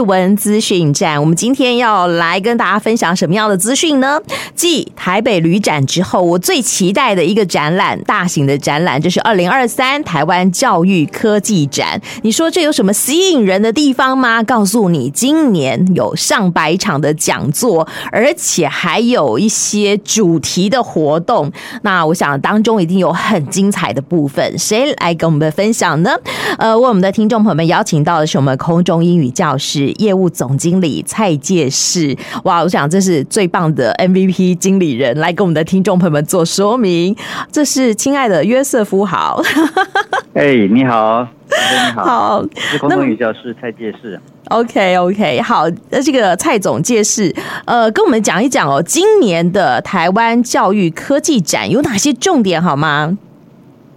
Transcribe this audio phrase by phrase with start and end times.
[0.00, 4.20] 文资讯站，我们今天要来跟大家分享什么样的资讯呢？
[4.54, 12.00] 继台北旅展之后，我最期待的一个展览，大型的展览，就是二零二三台湾教育科技展。
[12.22, 14.42] 你说这有什么吸引人的地方吗？
[14.42, 21.50] 告诉你，今年有上百场的讲座，而且还有一些主题的活动。
[21.82, 26.10] 那我想当中一定有很精彩的部分，谁来跟我们分享呢？
[26.58, 32.16] 呃，为我们的听众朋友们邀请到的是我们空中英语教师室业务总经理蔡介世。
[32.44, 37.16] 哇，我想这是最棒的 MVP 经理人，来跟我们的听众朋友们做说明。
[37.50, 39.42] 这是亲爱的约瑟夫，好。
[40.34, 44.20] 哎、hey，你好，你好，好，是空中英语教室蔡介世。
[44.48, 47.34] Okay, 好，那这个蔡总介世，
[47.64, 53.16] 呃，跟我们讲一讲哦，今年的台湾教育科技展有哪些重点，好吗？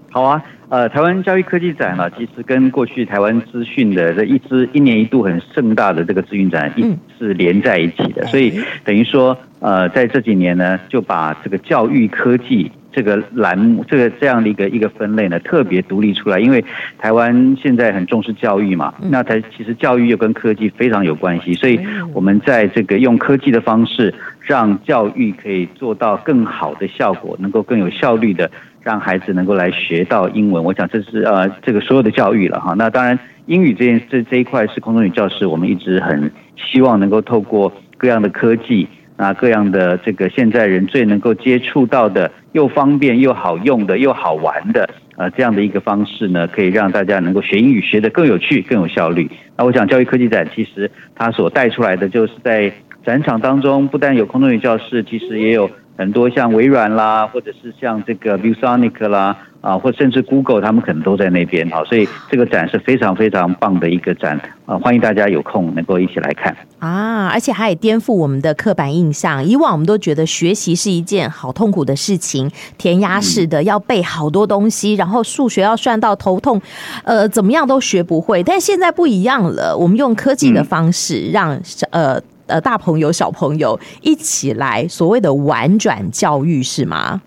[0.09, 0.41] 好啊。
[0.71, 16.63] 呃，台湾教育科技展呢，其实跟过去台湾资讯的这一支一年一度很盛大的这个资讯展，一是连在一起的，所以等于说，呃，在这几年呢，就把这个教育科技这个栏目，这个这样的一个一个分类呢，特别独立出来，因为
[16.97, 21.77] 台湾现在很重视教育嘛，那台其实教育又跟科技非常有关系，所以
[22.13, 28.49] 我们在这个用科技的方式，让教育可以做到更好的效果，能够更有效率的。
[28.83, 32.73] 让孩子能够来学到英文，我想这是呃这个所有的教育了哈。
[32.75, 38.87] 那当然，英语这件这这一块是空中语教室，我们一直很希望能够透过各样的科技
[39.17, 49.29] 啊，各样的这个现在人最能够接触到的又方便又好用的又好玩的呃这样的一个方式呢，可以让大家能够学英语学得更有趣、更有效率。
[49.57, 52.73] 那我想教育科技展其实它所带出来的就是在
[53.05, 55.69] 展场当中，不但有空中语教室，其实也有。
[55.97, 69.45] 很多像微软啦，或者是像这个 ViewSonic 啦，啊，或甚至 Google，他们可能都在那边啊，所以这个展是非常非常棒的一个展啊，欢迎大家有空能够一起来看啊，而且还也颠覆我们的刻板印象。
[69.45, 76.59] 以往我们都觉得学习是一件好痛苦的事情，填鸭式的要背好多东西，然后数学要算到头痛，
[77.03, 78.41] 呃，怎么样都学不会。
[78.41, 82.19] 但现在不一样了，我们用科技的方式让呃。
[82.51, 87.21] 呃，大朋友、小朋友一起来，所谓的玩转教育是吗？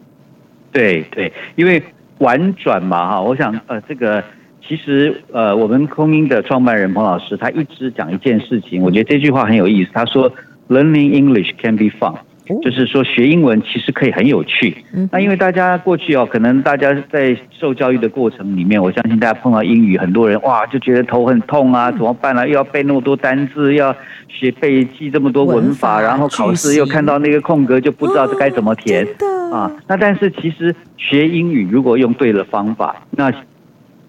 [0.70, 1.82] 对对，因为
[2.18, 4.22] 玩转嘛，哈，我想呃，这个
[4.66, 9.90] 其实呃，我们空英的创办人彭老师他一直讲一件事情，我觉得这句话很有意思。
[9.94, 10.30] 他说
[10.68, 12.14] ：“Learning English can be fun。”
[12.62, 14.76] 就是说，学英文其实可以很有趣。
[15.10, 22.46] 那因为大家过去哦，可能大家在受教育的过程里面，我相信大家碰到英语，很多人哇就觉得头很痛啊，怎么办、啊？
[22.46, 23.96] 又要背那么多单字，要
[24.28, 29.06] 学背记这么多文法，然后考试又看到那个空格就不知道这该怎么填
[29.50, 29.70] 啊。
[29.88, 33.32] 那但是其实学英语如果用对了方法，那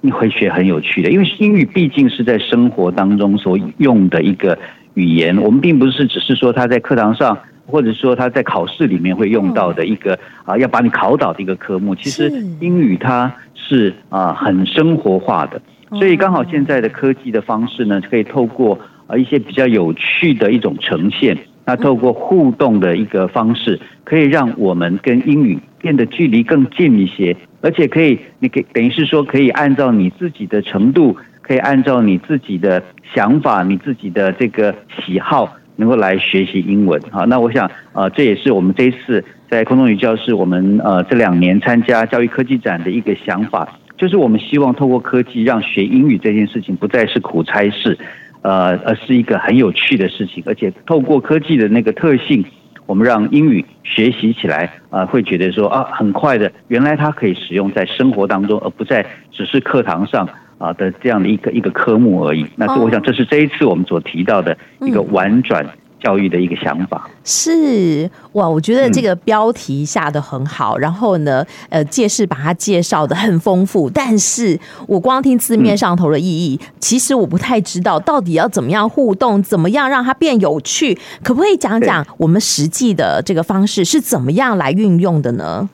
[0.02, 4.60] 你会学很有趣的，因为英语毕竟是在生活当中所用的一个
[4.96, 7.38] 语言，我们并不是只是说他在课堂上。
[7.66, 32.84] 或者说他在考试里面会用到的一个啊，要把你考倒的一个科目，其实英语它是啊很生活化的，所以刚好现在的科技的方式呢，可以透过啊一些比较有趣的一种呈现，那透过互动的一个方式，可以让我们跟英语变得距离更近一些，而且可以，你给等于是说可以按照你自己的程度，可以按照你自己的
[33.14, 35.52] 想法，你自己的这个喜好。
[35.78, 47.98] 能够来学习英文，好，那我想，呃，这也是我们这一次在空中语教室，我们呃这两年参加教育科技展的一个想法，就是我们希望透过科技，让学英语这件事情不再是苦差事，
[48.42, 52.46] 呃，而是一个很有趣的事情，而且透过科技的那个特性，
[52.86, 60.28] 我们让英语学习起来，啊、呃，会觉得说啊，很快的，原来它可以使用在生活当中，而不再只是课堂上。
[60.58, 65.66] 啊的这样的一个一个科目而已，那我想这是这一次我们所提到的一个婉转
[66.00, 67.10] 教育的一个想法。
[67.26, 74.58] 是哇，我觉得这个标题下的很好，然后呢，呃，介世把它介绍的很丰富，但是
[74.88, 85.70] 我光听字面上头的意义，其实我不太知道到底要怎么样互动，怎么样让它变有趣，可不可以讲讲我们实际的这个方式是怎么样来运用的呢？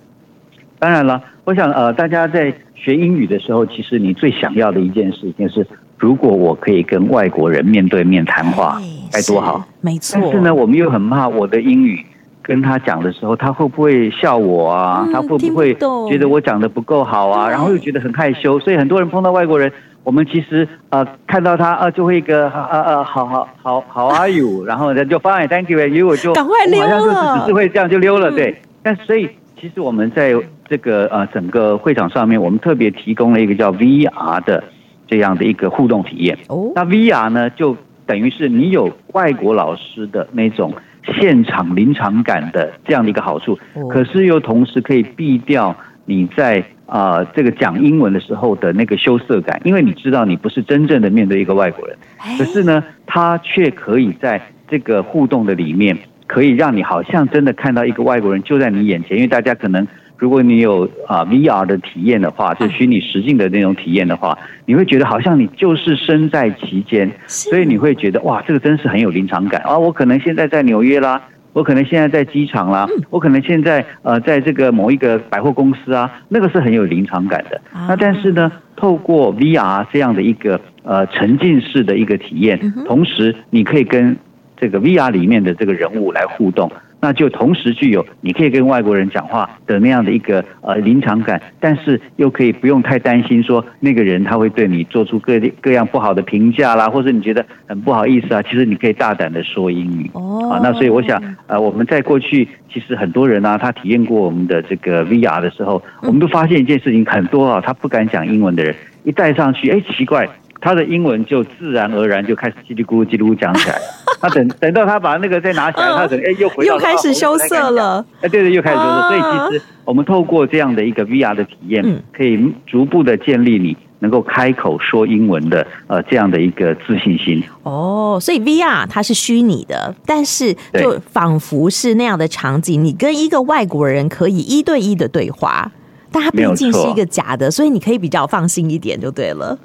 [0.79, 2.51] 当然了，我想呃，大家在。
[2.83, 5.65] 学英语的时候，其实你最想要的一件事情是，
[5.99, 8.81] 如果我可以跟外国人面对面谈话，
[9.11, 9.63] 该多好。
[9.81, 10.19] 没错。
[10.19, 12.03] 但是呢，我们又很怕我的英语
[12.41, 15.07] 跟他讲的时候，他会不会笑我啊？
[15.13, 15.75] 他会不会
[16.09, 17.47] 觉得我讲的不够好啊？
[17.47, 18.59] 然后又觉得很害羞。
[18.59, 19.71] 所以很多人碰到外国人，
[20.03, 24.65] 我们其实呃看到他呃就会一个呃呃好好好好 How are you？
[24.65, 28.31] 然后呢就 Fine，Thank you，因为我就赶快溜了，好像就只是会这样就溜了。
[28.31, 28.59] 对。
[28.81, 29.29] 但所以
[29.59, 30.33] 其实我们在。
[30.71, 34.63] 这个呃，整个会场上面，我们特别提供了一个叫 VR 的
[35.05, 36.37] 这样的一个互动体验。
[36.47, 37.75] 哦，那 VR 呢，就
[38.05, 40.73] 等于是你有外国老师的那种
[41.03, 43.59] 现场临场感的这样的一个好处，
[43.89, 45.75] 可是又同时可以避掉
[46.05, 51.97] 你在啊、呃、这个讲英文的时候的那个羞涩感，因为你知道你不是真正的面对一个外国人，
[52.37, 55.97] 可是呢，他却可以在这个互动的里面，
[56.27, 59.85] 可以让你好像真的看到一个外国人就在你眼前，因为大家可能。
[60.21, 64.37] 如果你有啊 VR 的体验的话，就虚拟实境的那种体验的话，
[64.67, 69.75] 你会觉得好像你就是身在其间，所以你会觉得哇，这个真是很有临场感啊！
[69.75, 71.19] 我可能现在在纽约啦，
[71.53, 77.59] 我可能现在在机场啦，我可能现在呃在这个某一个百货公司啊，那个是很有临场感的。
[77.73, 84.15] 那但是呢，透过 VR 这样的一个呃沉浸式的一个体验，同时你可以跟
[84.55, 86.71] 这个 VR 里面的这个人物来互动。
[87.01, 100.09] 那就同时具有你可以跟外国人讲话的那样的一个呃临场感，但是又可以不用太担心说那个人他会对你做出各各样不好的评价啦，或者你觉得很不好意思啊，其实你可以大胆的说英语。
[100.13, 110.29] 哦，啊，那所以我想呃我们在过去其实很多人啊，他体验过我们的这个 VR 的时候，我们都发现一件事情，很多啊他不敢讲英文的人一戴上去，哎，奇怪。
[110.61, 113.77] 他的英文就自然而然就开始叽里咕噜叽里咕噜讲起来。
[114.21, 118.05] 他等等到他把那个再拿起来，他可能哎又回到又开始羞涩了。
[118.21, 119.07] 哎，对对，又开始羞涩。
[119.09, 121.83] 所以其实我们透过这样的一个 VR 的体验，
[122.15, 127.43] 可以逐步的建立你能够开口说英文的呃这样的一个自信心。
[127.63, 135.71] 哦，所以 VR 它是虚拟的，但是就仿佛是那样的场景，你跟一个外国人可以一对一的对话，
[136.11, 139.57] 但它毕竟是一个假的，所以你可以比较放心一点就对了。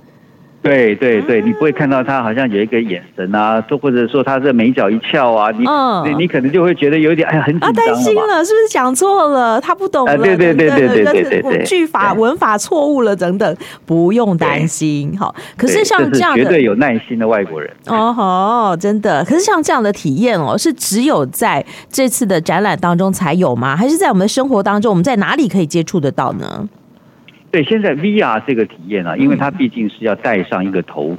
[0.67, 9.61] 对对对，你不会看到他好像有一个眼神啊，都或者说他这眉角一翘啊，你、嗯、你你可能就会觉得有点哎呀很紧张，担心了，是不是讲错了？
[9.61, 15.17] 他不懂了，对对对对对对对，句法文法错误了等等，不用担心。
[15.19, 19.25] 好，可是像这样的，绝对有耐心的外国人哦吼，真的。
[19.25, 23.77] 可是像这样的体验哦，是只有在这次的展览当中才有吗？
[23.77, 26.69] 还是在我们的生活当中，我们在哪里可以接触得到呢？
[27.51, 31.17] 对，现在 VR 这个体验啊，因为它毕竟是要戴上一个头，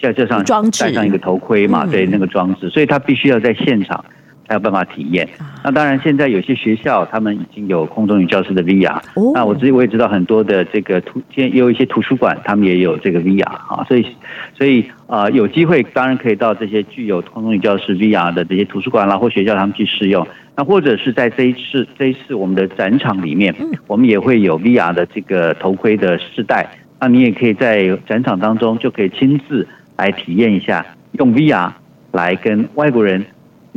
[0.00, 0.44] 在这上
[0.78, 4.04] 戴上一个头盔嘛，对那个装置，所以它必须要在现场
[4.52, 5.26] 才有办法体验。
[5.64, 9.00] 那当然，现在有些学校他们已经有空中语教室的 VR，
[9.32, 14.06] 那我自己我也知道很多的这个图，也有一些图书馆他们也有这个 VR 啊，所以
[14.52, 20.26] 所以啊，有机会当然可以到这些具有空中语教室 VR 的这些图书馆啦或学校他们去试用。
[20.54, 23.54] 那或者是在这一次这一次我们的展场里面，
[23.86, 26.68] 我们也会有 VR 的这个头盔的试戴，
[27.00, 29.66] 那你也可以在展场当中就可以亲自
[29.96, 31.70] 来体验一下，用 VR
[32.10, 33.24] 来跟外国人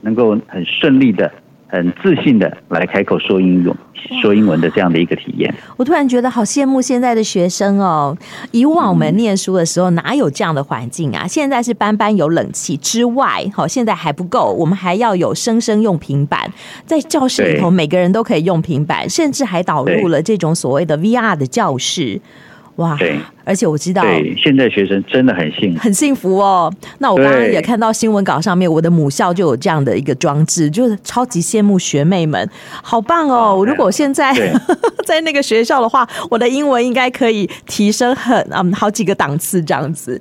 [0.05, 1.29] 能够很顺利的。
[1.67, 3.69] 很自信的来开口说英语、
[4.21, 8.15] 说英文的这样的一个体验，我突然觉得好羡慕现在的学生哦。
[8.51, 11.27] 以往我们念书的时候哪有这样的环境啊？
[11.27, 16.49] 现在是班班有冷气之外，好，现在还不够，我们还要有生生用平板，
[16.85, 22.21] 在教室里头每个人都可以用平板，甚至还导入了这种所谓的 VR 的教室。
[22.75, 26.73] 哇，对，而且我知道，对，现在学生真的很幸福，很幸福哦。
[26.97, 32.49] 那我刚刚也看到新闻稿上面，我的母校就有这样的一个装置，就是超级羡慕学妹们，
[32.81, 33.63] 好棒哦！
[33.65, 34.33] 如果现在
[35.05, 40.19] 在那个学校的话，我的英文应该可以提升很嗯好几个档次这样子。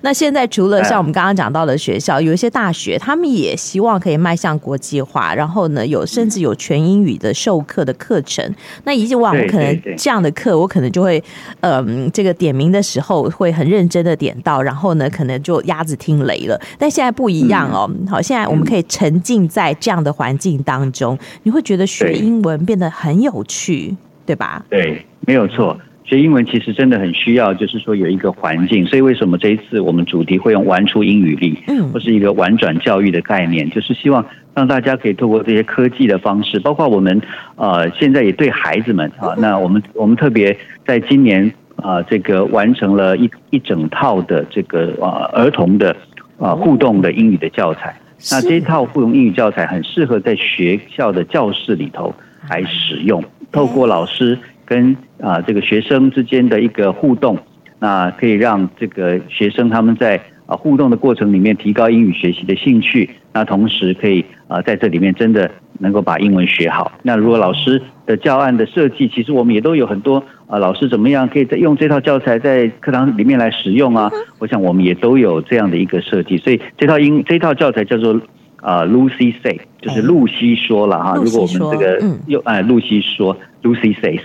[0.00, 8.44] 那现在除了像我们刚刚讲到的学校，有一些大学，他们也希望可以迈向国际化，然后呢，有甚至有全英语的授课的课程。
[8.82, 11.22] 那以往我可能这样的课，我可能就会
[11.60, 11.84] 嗯。
[11.86, 16.60] 嗯，这个点名的时候会很认真的点到，然后呢，可能就鸭子听雷了。
[16.78, 23.94] 但现在不一样哦，好，现在我们可以沉浸在这样的环境当中，你会觉得学英文变得很有趣，
[24.26, 24.64] 对吧？
[24.68, 28.86] 对，没有错，学英文其实真的很需要，就是说有一个环境。
[28.86, 34.24] 所以为什么这一次我们主题会用玩出英语力，嗯，或是一个玩转教育的概念，就是希望。
[34.56, 37.20] 让大家可以透过这些科技的方式，包括我们
[37.56, 40.56] 呃现在也对孩子们啊，那我们我们特别
[40.86, 41.52] 在今年
[41.84, 45.94] 啊这个完成了一一整套的这个啊儿童的
[46.38, 47.94] 啊互动的英语的教材。
[48.32, 52.14] 那这一套互动英语教材很适合在学校的教室里头
[52.48, 53.22] 来使用，
[53.52, 57.38] 透过老师跟啊这个学生之间的一个互动，
[57.78, 60.20] 那可以让这个学生他们在。
[60.46, 66.92] 啊，互动的过程里面提高英语学习的兴趣，那同时可以啊，在这里面真的能够把英文学好。
[67.02, 74.10] 那如果老师的教案的设计，其实我们也都有很多啊，老师怎么样可以在用这套教材在课堂里面来使用啊？
[74.38, 76.36] 我想我们也都有这样的一个设计。
[76.38, 78.20] 所以这套英这套教材叫做
[78.60, 81.14] 啊，Lucy Say，就是露西说了哈。
[81.16, 84.20] 如果我们这个又哎，露西说，Lucy Says，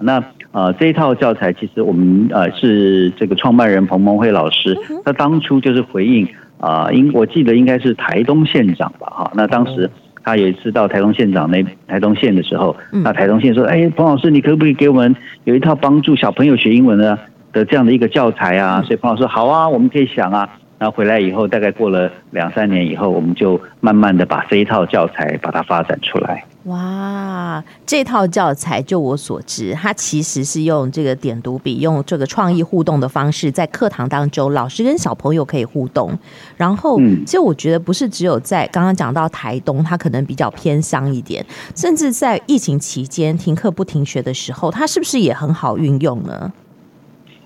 [0.00, 0.22] 那。
[0.52, 6.28] 啊、呃，这一套教材其实我们呃是这个创办人彭蒙慧老师，他当初就是回应
[6.60, 9.90] 啊，应我记得应该是台东县长吧，哈，那当时
[10.24, 15.14] 他有一次到台东县长那台东县的时候，那台东县说，哎，彭老师，你可不可以给我们
[15.44, 17.18] 有一套帮助小朋友学英文的
[17.52, 18.82] 的这样的一个教材啊？
[18.82, 20.48] 所以彭老师说好啊，我们可以想啊。
[20.82, 26.44] 然后回来以后，大概过了两三年以后，我们就慢慢的把这一套教材把它发展出来。
[26.64, 36.18] 哇，这套教材就我所知，它其实是用这个点读笔，用这个创意互动的方式，在课堂当中，老师跟小朋友可以互动。
[36.56, 41.46] 然后，其实我觉得不是只有在刚刚讲到台东，它可能比较偏乡一点，
[41.76, 46.52] 甚至在疫情期间停课不停学的时候，它是不是也很好运用呢？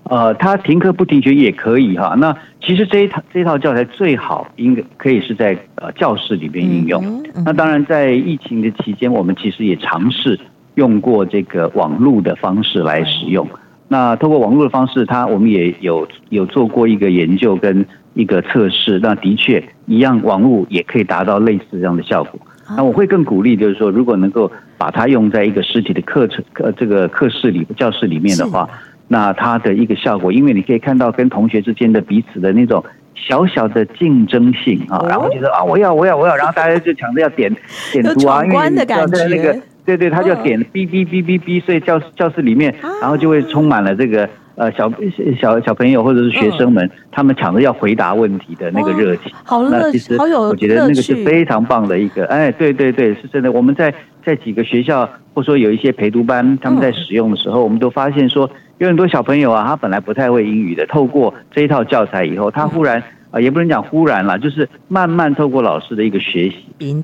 [0.09, 2.15] 呃，他停课不停学也可以哈。
[2.17, 7.03] 那其实这一套这一套教材最好应该可以是在呃教室里边应用。
[7.05, 10.39] 嗯嗯、那当然，在疫情的期间，我们其实也尝试
[10.75, 13.45] 用过这个网络的方式来使用。
[13.51, 13.59] 嗯、
[13.89, 18.99] 那通过网络的方式，它我们也有有做过一个研究跟一个测试。
[18.99, 22.39] 那的确一样，网络也可以达到类似这样的效果。
[22.75, 28.69] 那我会更鼓励，就是说，如果能够把它用在一个实体的课程呃这个课室里教室里面的话。
[29.07, 32.83] 那它的一个效果，因为你可以看到跟同学之间的彼此的那种
[33.15, 37.55] 小小的竞争性啊，然后觉得啊，我要我要我要，然后大家就抢着要点
[37.91, 44.91] 点读啊，因为你知道在那个对对，他就点哔哔哔哔哔，所以教教室里面，然后就会充满了这个呃小
[45.39, 49.31] 小小朋友或者是学生们，他们抢着要回答问题的那个热情。
[49.45, 53.49] 好乐，那其实我觉得那个是非常棒的一个，哎，对对对，是真的。
[53.51, 53.93] 我们在
[54.25, 58.49] 在几个学校，或者说有一些陪读班，他们在使用的时候，我们都发现说。
[58.79, 66.55] 有很多小朋友啊，他本来不太会英语的，透过这一套教材以后，他忽然啊，也不能讲忽然了，就是慢慢透过老师的一个学习，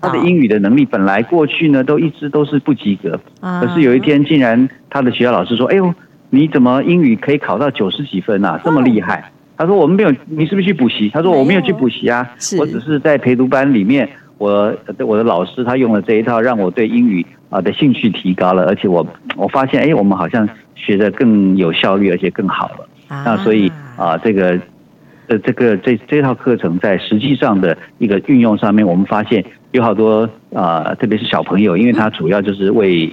[0.02, 5.94] 他的英语的能力本来过去呢都一直都是不及格，可是有一天竟然他的学校老师说：“哎呦，
[6.30, 8.60] 你怎么英语可以考到九十几分啊？
[8.64, 12.28] 这么厉害？”他说：“我们没有，你是不是去补习？”他说：“我没有去补习啊，
[12.60, 19.06] 我只是在陪读班里面，我我的老师他用了这一套，让我对英语啊的兴趣提高了，而且我
[19.36, 22.90] 我发现，哎，我们好像。”学的更有效率，而且更好了。
[23.08, 24.60] 啊、那所以啊，这个
[25.28, 33.08] 呃，这个这这套课程在实际上的一个运用上面，我们发现有好多啊，特别是小朋友，因为他主要就是为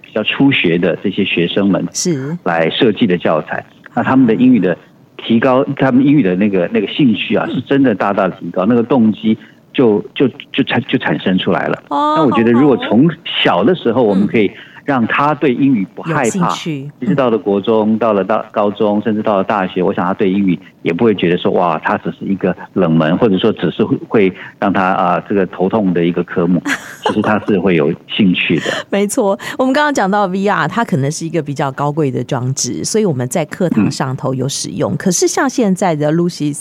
[0.00, 3.62] 比较初学的这些学生们是来设计的教材。
[3.94, 4.74] 那他们的英语的
[5.18, 9.36] 提高，他们英语的那个那个兴趣啊，是真的大大提高，那个动机
[9.80, 11.82] 就就就产就产生出来了。
[11.88, 13.08] 那我觉得，如果从
[13.42, 14.50] 小的时候，我们可以。
[14.86, 16.52] 让他对英语不害怕，
[16.98, 26.62] 一直到了国中，到了到高中，甚至到了大学，我想他对英语也不会觉得说哇，它只是一个冷门，或者说只是会让他啊这个头痛的一个科目。
[27.04, 28.66] 其实他是会有兴趣的。
[28.88, 34.92] 没错，我们刚刚讲到 VR，它可能是一个比较高贵的装置，所以我们在课堂上头有使用。
[34.92, 36.56] 嗯、可是像现在的 Lucy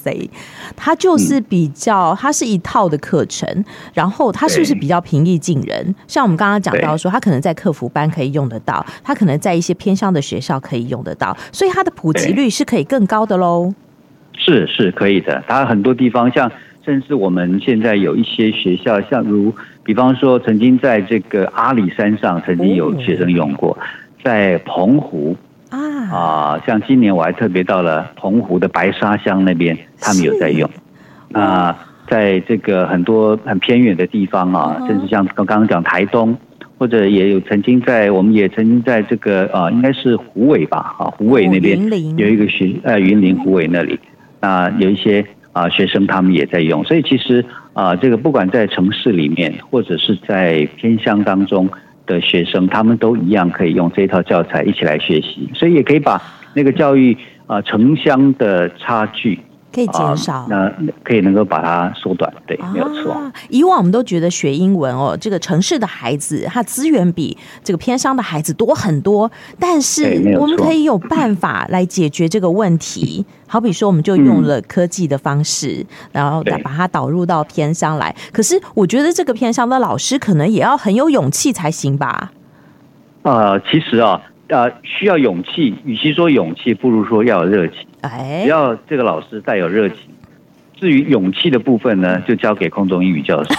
[0.75, 5.95] 它就是比较，它是一套的课程，然后它是不是比较平易近人？
[6.07, 8.09] 像我们刚刚讲到说，它可能在客服班。
[8.09, 13.71] 可以用得到，它可能在一些偏乡的学校可以用得到，所以它的普及率是可以更高的喽。
[14.39, 16.51] 是是可以的，它很多地方像，
[16.83, 19.53] 甚至我们现在有一些学校，像如
[19.83, 23.77] 比方说，曾经在这个阿里山上曾经有学生用过，
[24.23, 25.35] 在澎湖。
[25.69, 25.77] 啊。
[26.09, 30.67] 啊，像今年我还特别到了澎湖的白沙乡那边，他们有在用。
[31.27, 31.75] 那
[32.07, 36.35] 在这个很多很偏远的地方啊，甚至像刚刚讲台东。
[36.79, 41.77] 或者也有曾经在，我们也曾经在这个啊，应该是虎尾吧，啊，虎尾那边
[42.15, 43.99] 有一个学，呃，云林虎尾那里，
[44.39, 47.43] 那，有一些啊学生他们也在用，所以其实
[47.73, 51.69] 啊，这个不管在城市里面或者是在偏乡当中
[52.05, 56.21] 的学生，他们都一样可以用这套教材一起来学习，所以也可以把
[56.53, 57.17] 那个教育
[57.47, 59.39] 啊城乡的差距。
[59.71, 60.71] 可以减少，那
[61.03, 63.15] 可以能够把它缩短，对，没有错。
[63.49, 73.25] 以往我们都觉得学英文哦，这个城市的孩子他资源比这个偏乡的孩子多很多，但是我们可以有办法来解决这个问题。
[73.47, 78.15] 好比说，我们就用了科技的方式，然后把它导入到偏乡来。
[78.31, 82.31] 可是我觉得这个偏乡的老师可能也要很有勇气才行吧？
[83.23, 84.21] 呃，其实啊。
[84.49, 85.73] 呃，需要勇气。
[85.85, 87.77] 与其说勇气，不如说要有热情。
[88.01, 89.97] 哎，只要这个老师带有热情。
[90.75, 93.53] 至于勇气的部分呢，就交给空中英语教室。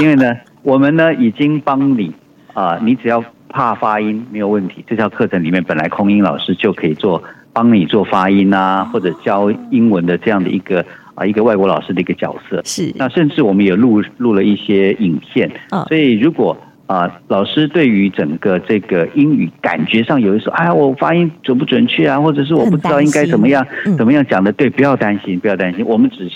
[0.00, 2.12] 因为呢，我们呢已经帮你
[2.54, 4.84] 啊、呃，你只要怕发音没有问题。
[4.88, 7.22] 这套课程里面本来空英老师就可以做，
[7.52, 10.80] 帮你做发音啊，或者教英文的这样的一个
[11.14, 12.60] 啊、呃、一个外国老师的一个角色。
[12.64, 12.90] 是。
[12.96, 15.48] 那甚至我们也录录了一些影片。
[15.70, 15.84] 嗯。
[15.88, 16.56] 所以如果
[16.92, 22.20] 啊，老师对于整个这个英语感觉上有一说，哎呀，我发音准不准确啊？
[22.20, 24.52] 或者是我不知道应该怎么样怎么样讲的？
[24.52, 26.34] 对，不要担心，不要担心，我们只是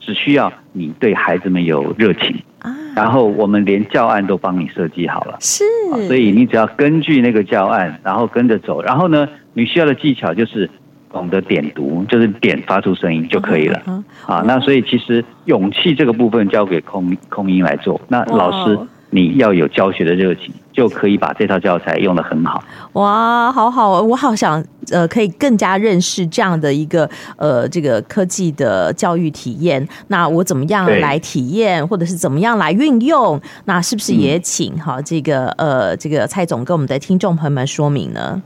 [0.00, 5.62] 只需要你对孩子们有热情啊，然后我们连教案都帮你设计好了，是，
[6.06, 10.70] 所以你只要根据那个教案，然后跟着走，然后呢，你需要的技巧就是
[11.12, 13.82] 懂得点读，就是点发出声音就可以了
[14.24, 14.42] 啊。
[14.46, 18.78] 那所以其实勇气这个部分交给空空音来做，那老师。
[19.10, 22.62] 你要有教学的热情，就可以把这套教材用得很好。
[22.92, 24.62] 哇，好好，我好想
[24.92, 29.86] 呃，可以更加认识这样的一个呃，这个科技的教育体验。
[30.08, 33.40] 那我怎么样来体验，或者是怎么样来运用？
[33.64, 38.42] 那是不是也请哈这个呃，这个蔡总跟我们的听众朋友们说明呢？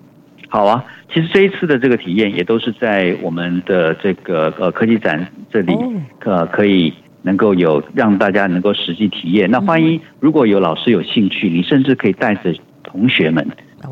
[0.49, 5.77] 好啊，其实这一次的这个体验也都是在我们的这个呃科技展这里
[6.25, 6.95] 呃可以。
[7.23, 9.51] 能够有让大家能够实际体验。
[9.51, 13.47] 那欢迎如果有老师有兴趣，你甚至可以带着同学们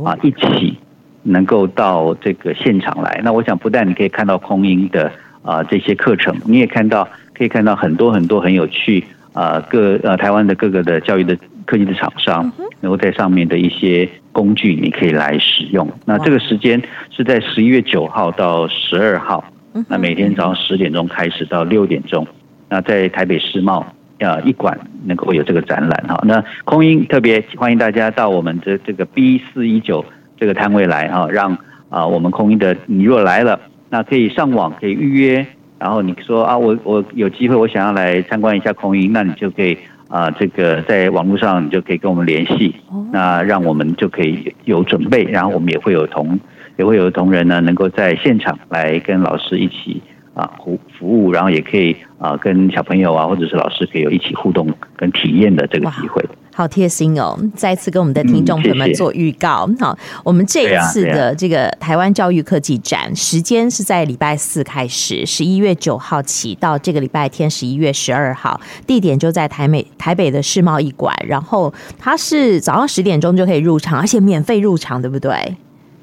[0.04, 0.76] 啊一起
[1.22, 3.20] 能够到这个现场来。
[3.24, 5.10] 那我想不但你可以看到空音的
[5.42, 15.88] 啊这些课程，你也看到可以看到很多很多很有趣啊各呃台湾的各个的教育的科技的厂商，能够在上面的一些工具你可以来使用。
[16.04, 19.44] 那这个时间是在十一月九号到十二号，
[19.88, 22.26] 那每天早上十点钟开始到六点钟。
[22.70, 23.84] 那在台北世贸
[24.20, 30.04] 啊一馆能够有这个展览哈，那空音特别欢迎大家到我们的这个 B 四一九
[30.38, 31.58] 这个摊位来哈，让
[31.88, 33.58] 啊我们空音的你若来了，
[33.88, 35.44] 那可以上网可以预约，
[35.78, 39.76] 然后你说啊我我有机会我想要来参观一下空音，那你就可以
[40.08, 42.76] 啊这个在网络上你就可以跟我们联系，
[43.10, 46.38] 那让我们就可以有准备，然后我们也会有同
[46.76, 50.00] 也会有同仁呢能够在现场来跟老师一起。
[50.40, 54.66] 啊，服服务，然后也可以啊，跟小朋友啊，或者是老师可以有一起互动
[54.96, 56.24] 跟体验的这个机会。
[56.52, 57.38] 好贴心哦！
[57.54, 59.64] 再次跟我们的听众朋友们做预告。
[59.68, 75.56] 嗯、谢谢好，我们这一次的这个台湾教育科技展，时间是在礼拜四开始，十一月九号起到这个礼拜天十一月十二号，地点就在台美台北的世贸一馆，然后它是早上十点钟就可以入场，而且免费入场，对不对？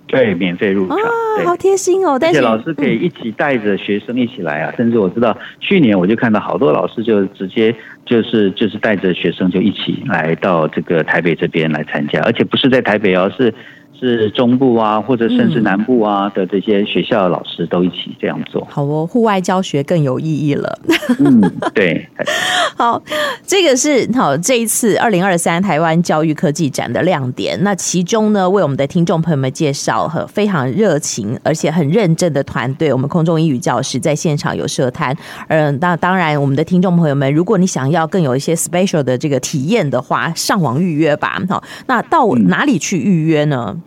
[0.08, 1.04] 对，免费入场，啊、
[1.46, 2.18] 好贴心哦！
[2.20, 13.54] 但是老师可以一起带着学生一起来啊，嗯、甚至我知道去年我就看到好多老师就直接就是就是带着学生就一起来到这个台北这边来参加，而且不是在台北哦，是。
[14.00, 18.66] 是中部啊，或者甚至南部啊的这些学校的老师都一起这样做。
[18.70, 20.80] 好哦，户外教学更有意义了。
[21.20, 21.42] 嗯，
[21.74, 22.08] 对。
[22.78, 23.02] 好，
[23.46, 27.58] 这个是好这一次二零二三台湾教育科技展的亮点。
[27.64, 35.16] 那其中呢，为我们的听众朋友们介绍和非常热情而且很认真的团队，我们空中英语教师在现场有设摊。
[35.48, 41.42] 嗯，那当然，我们的听众朋友们，如果你想要更有一些 special 的这个体验的话，上网预约吧。
[41.50, 43.74] 好，那到哪里去预约呢？
[43.76, 43.82] 嗯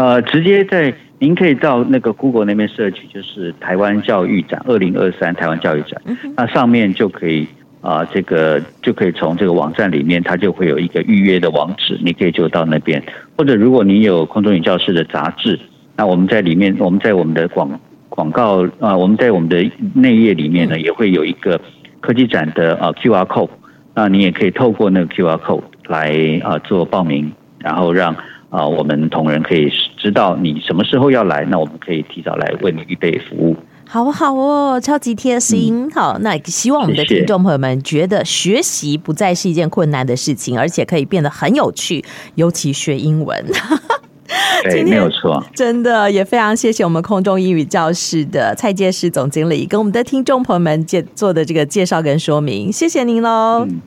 [0.00, 6.00] 呃，直接在您可以到那个 Google 那边 search，就是台湾教育展二零二三台湾教育展，
[6.34, 7.46] 那上面就可以
[7.82, 13.02] 啊、呃，这个就可以从这个网站里面，它就会有一个预约的网址，你可以就到那边。
[13.36, 15.60] 或者如果你有空中英语教室的杂志，
[15.96, 21.60] 那我们在里面，我们在我们的广广告啊、呃，我们在我们的内页里面呢，也会有一个
[22.00, 23.50] 科技展的啊 QR code，
[23.94, 26.08] 那你也可以透过那个 QR code 来
[26.42, 28.16] 啊、呃、做报名，然后让。
[28.50, 33.56] 啊，我们同仁可以知道你什么时候要来，那我们可以提早来为你预备服务。
[33.88, 35.86] 好好哦，超级贴心。
[35.86, 43.44] 嗯、好，那希望我们的听众朋友们觉得学习不再是一件困难的事情，而且可以变得很有趣，尤其学英文。
[44.62, 53.66] 对，没有错，真的也非常谢谢我们空中英语教室的蔡介石总经理跟我们的听众朋友们介做的这个介绍跟说明，谢谢您喽。
[53.68, 53.80] 嗯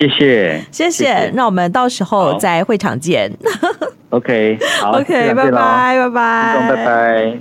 [0.00, 3.30] 谢谢，谢谢，那我们到时候在会场见。
[4.08, 7.40] OK，好， OK，拜拜，拜拜，拜拜。